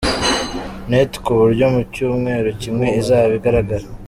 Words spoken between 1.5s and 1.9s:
mu